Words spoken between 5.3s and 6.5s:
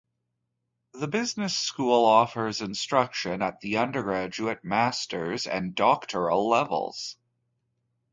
and doctoral